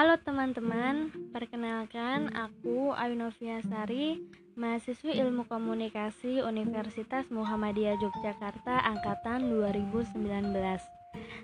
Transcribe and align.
Halo 0.00 0.16
teman-teman, 0.16 1.12
perkenalkan 1.28 2.32
aku 2.32 2.88
Ayunovia 2.96 3.60
Sari, 3.68 4.16
mahasiswi 4.56 5.20
Ilmu 5.20 5.44
Komunikasi 5.44 6.40
Universitas 6.40 7.28
Muhammadiyah 7.28 8.00
Yogyakarta 8.00 8.80
angkatan 8.80 9.52
2019. 9.52 10.56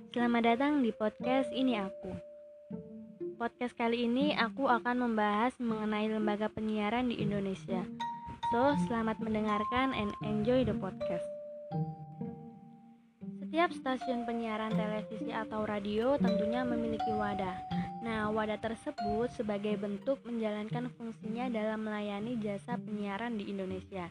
Selamat 0.09 0.43
datang 0.49 0.81
di 0.81 0.89
podcast 0.89 1.53
ini 1.53 1.77
aku. 1.77 2.17
Podcast 3.37 3.77
kali 3.77 4.09
ini 4.09 4.33
aku 4.33 4.73
akan 4.73 5.05
membahas 5.05 5.53
mengenai 5.61 6.09
lembaga 6.09 6.49
penyiaran 6.49 7.13
di 7.13 7.21
Indonesia. 7.21 7.85
So, 8.57 8.73
selamat 8.89 9.21
mendengarkan 9.21 9.93
and 9.93 10.17
enjoy 10.25 10.65
the 10.65 10.73
podcast. 10.73 11.29
Setiap 13.37 13.69
stasiun 13.77 14.25
penyiaran 14.25 14.73
televisi 14.73 15.29
atau 15.29 15.69
radio 15.69 16.17
tentunya 16.17 16.65
memiliki 16.65 17.13
wadah 17.13 17.76
Nah, 18.07 18.31
wadah 18.31 18.55
tersebut 18.63 19.35
sebagai 19.35 19.75
bentuk 19.83 20.23
menjalankan 20.23 20.95
fungsinya 20.95 21.51
dalam 21.51 21.91
melayani 21.91 22.39
jasa 22.39 22.79
penyiaran 22.79 23.35
di 23.35 23.51
Indonesia. 23.51 24.07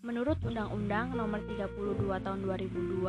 Menurut 0.00 0.40
Undang-Undang 0.40 1.12
Nomor 1.12 1.44
32 1.44 2.08
Tahun 2.08 2.40
2002, 2.40 3.04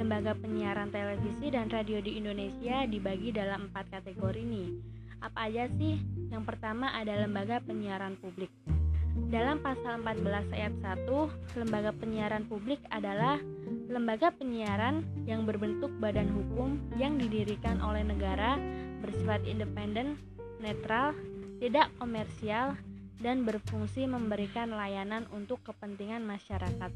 lembaga 0.00 0.32
penyiaran 0.40 0.88
televisi 0.88 1.52
dan 1.52 1.68
radio 1.68 2.00
di 2.00 2.16
Indonesia 2.16 2.88
dibagi 2.88 3.28
dalam 3.28 3.68
empat 3.68 3.92
kategori 3.92 4.40
ini. 4.40 4.80
Apa 5.20 5.52
aja 5.52 5.68
sih? 5.76 6.00
Yang 6.32 6.48
pertama 6.48 6.88
ada 6.96 7.12
lembaga 7.12 7.60
penyiaran 7.60 8.16
publik. 8.24 8.48
Dalam 9.12 9.60
pasal 9.60 10.00
14 10.00 10.56
ayat 10.56 10.74
1, 11.08 11.60
lembaga 11.60 11.92
penyiaran 11.92 12.48
publik 12.48 12.80
adalah 12.88 13.36
lembaga 13.92 14.32
penyiaran 14.32 15.04
yang 15.28 15.44
berbentuk 15.44 15.92
badan 16.00 16.32
hukum 16.32 16.80
yang 16.96 17.20
didirikan 17.20 17.80
oleh 17.84 18.00
negara 18.04 18.56
bersifat 19.04 19.44
independen, 19.44 20.16
netral, 20.60 21.12
tidak 21.60 21.92
komersial, 22.00 22.76
dan 23.20 23.44
berfungsi 23.44 24.08
memberikan 24.08 24.72
layanan 24.72 25.28
untuk 25.30 25.60
kepentingan 25.62 26.24
masyarakat. 26.24 26.90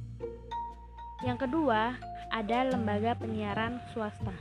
Yang 1.25 1.39
kedua, 1.49 1.97
ada 2.33 2.59
lembaga 2.69 3.13
penyiaran 3.17 3.81
swasta. 3.93 4.33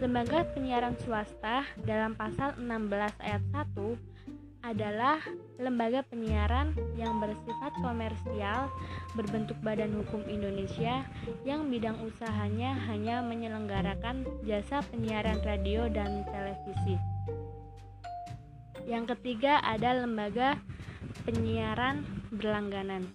Lembaga 0.00 0.42
penyiaran 0.56 0.98
swasta 1.04 1.68
dalam 1.86 2.18
pasal 2.18 2.58
16 2.58 3.22
ayat 3.22 3.42
1 3.54 4.11
adalah 4.62 5.18
lembaga 5.58 6.06
penyiaran 6.06 6.74
yang 6.94 7.18
bersifat 7.18 7.74
komersial 7.82 8.70
berbentuk 9.18 9.58
badan 9.60 9.90
hukum 9.90 10.22
Indonesia 10.30 11.02
yang 11.42 11.66
bidang 11.66 11.98
usahanya 12.06 12.78
hanya 12.86 13.20
menyelenggarakan 13.26 14.22
jasa 14.46 14.80
penyiaran 14.88 15.42
radio 15.42 15.90
dan 15.90 16.22
televisi. 16.30 16.96
Yang 18.86 19.18
ketiga 19.18 19.62
ada 19.62 19.94
lembaga 19.98 20.58
penyiaran 21.26 22.06
berlangganan. 22.30 23.10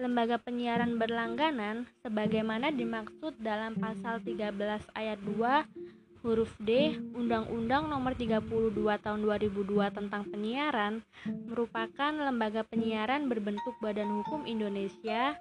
Lembaga 0.00 0.40
penyiaran 0.40 0.96
berlangganan 0.96 1.84
sebagaimana 2.00 2.72
dimaksud 2.72 3.36
dalam 3.38 3.76
pasal 3.76 4.22
13 4.24 4.56
ayat 4.96 5.18
2 5.28 5.89
huruf 6.20 6.52
D 6.60 7.00
Undang-Undang 7.16 7.88
Nomor 7.88 8.12
32 8.12 8.76
Tahun 8.76 9.20
2002 9.24 9.96
tentang 9.96 10.22
Penyiaran 10.28 11.00
merupakan 11.48 12.12
lembaga 12.12 12.60
penyiaran 12.68 13.28
berbentuk 13.28 13.72
Badan 13.80 14.20
Hukum 14.20 14.44
Indonesia 14.44 15.36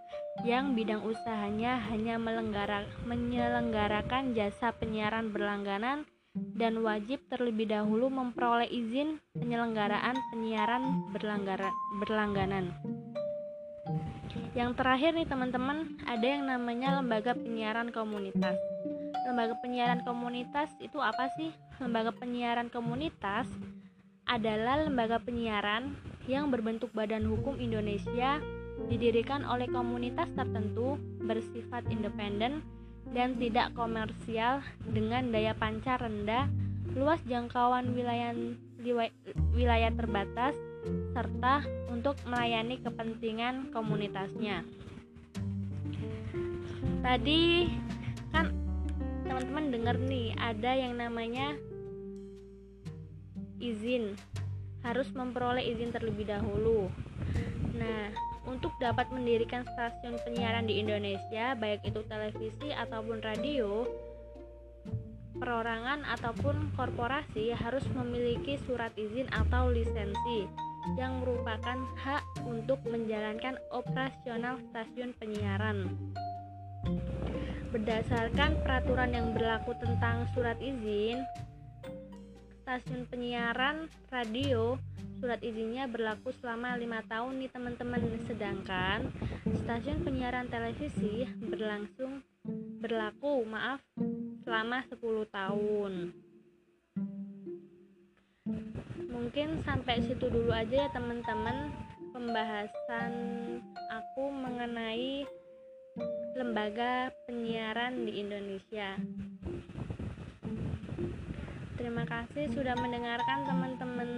yang 0.47 0.71
bidang 0.75 1.03
usahanya 1.03 1.83
hanya 1.91 2.15
menyelenggarakan 3.03 4.31
jasa 4.31 4.71
penyiaran 4.71 5.35
berlangganan 5.35 6.07
dan 6.55 6.79
wajib 6.79 7.19
terlebih 7.27 7.67
dahulu 7.67 8.07
memperoleh 8.07 8.71
izin 8.71 9.19
penyelenggaraan 9.35 10.15
penyiaran 10.31 11.11
berlangganan. 11.99 12.71
Yang 14.55 14.81
terakhir 14.81 15.11
nih 15.13 15.27
teman-teman, 15.29 15.99
ada 16.09 16.25
yang 16.25 16.47
namanya 16.47 16.99
lembaga 16.99 17.37
penyiaran 17.37 17.93
komunitas 17.93 18.57
lembaga 19.27 19.55
penyiaran 19.59 20.05
komunitas 20.05 20.69
itu 20.79 21.01
apa 21.01 21.31
sih? 21.35 21.51
Lembaga 21.81 22.13
penyiaran 22.15 22.71
komunitas 22.71 23.47
adalah 24.29 24.85
lembaga 24.85 25.17
penyiaran 25.17 25.97
yang 26.29 26.53
berbentuk 26.53 26.93
badan 26.93 27.25
hukum 27.25 27.57
Indonesia 27.57 28.37
didirikan 28.87 29.43
oleh 29.43 29.65
komunitas 29.67 30.29
tertentu 30.37 30.95
bersifat 31.25 31.83
independen 31.89 32.61
dan 33.09 33.35
tidak 33.41 33.73
komersial 33.73 34.61
dengan 34.85 35.33
daya 35.33 35.57
pancar 35.57 35.97
rendah, 35.97 36.45
luas 36.93 37.19
jangkauan 37.25 37.97
wilayah 37.97 38.31
wilayah 39.51 39.91
terbatas 39.91 40.55
serta 41.11 41.65
untuk 41.89 42.15
melayani 42.29 42.79
kepentingan 42.79 43.73
komunitasnya. 43.75 44.63
Tadi 47.03 47.67
teman-teman 49.39 49.71
dengar 49.71 49.95
nih 50.03 50.35
ada 50.35 50.71
yang 50.75 50.99
namanya 50.99 51.55
izin 53.63 54.19
harus 54.83 55.07
memperoleh 55.15 55.63
izin 55.63 55.95
terlebih 55.95 56.27
dahulu 56.27 56.91
nah 57.71 58.11
untuk 58.43 58.75
dapat 58.83 59.07
mendirikan 59.15 59.63
stasiun 59.63 60.19
penyiaran 60.27 60.67
di 60.67 60.83
Indonesia 60.83 61.55
baik 61.55 61.87
itu 61.87 62.03
televisi 62.11 62.75
ataupun 62.75 63.23
radio 63.23 63.87
perorangan 65.39 66.03
ataupun 66.19 66.75
korporasi 66.75 67.55
harus 67.55 67.87
memiliki 67.95 68.59
surat 68.67 68.91
izin 68.99 69.31
atau 69.31 69.71
lisensi 69.71 70.51
yang 70.99 71.23
merupakan 71.23 71.79
hak 71.95 72.27
untuk 72.43 72.83
menjalankan 72.83 73.55
operasional 73.71 74.59
stasiun 74.67 75.15
penyiaran. 75.15 75.95
Berdasarkan 77.69 78.65
peraturan 78.65 79.13
yang 79.13 79.29
berlaku 79.37 79.77
tentang 79.77 80.25
surat 80.33 80.57
izin, 80.57 81.21
stasiun 82.65 83.05
penyiaran 83.05 83.85
radio 84.09 84.73
surat 85.21 85.37
izinnya 85.45 85.85
berlaku 85.85 86.33
selama 86.41 86.73
lima 86.81 87.05
tahun 87.05 87.37
nih 87.37 87.51
teman-teman. 87.53 88.01
Sedangkan 88.25 89.13
stasiun 89.61 90.01
penyiaran 90.01 90.49
televisi 90.49 91.29
berlangsung 91.37 92.25
berlaku 92.81 93.45
maaf 93.45 93.85
selama 94.41 94.81
10 94.89 95.29
tahun. 95.29 95.93
Mungkin 99.13 99.61
sampai 99.61 100.01
situ 100.09 100.25
dulu 100.25 100.49
aja 100.49 100.87
ya 100.87 100.89
teman-teman 100.89 101.69
pembahasan 102.17 103.13
aku 103.93 104.33
mengenai 104.33 105.29
lembaga 106.35 107.11
penyiaran 107.27 108.07
di 108.07 108.21
Indonesia. 108.23 108.99
Terima 111.79 112.03
kasih 112.03 112.51
sudah 112.51 112.75
mendengarkan 112.75 113.47
teman-teman. 113.47 114.09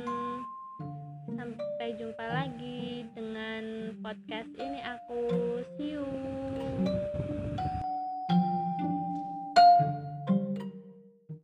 Sampai 1.32 1.94
jumpa 1.98 2.26
lagi 2.26 3.06
dengan 3.14 3.94
podcast 4.02 4.50
ini 4.58 4.82
aku. 4.82 5.22
See 5.78 5.98
you. 5.98 6.41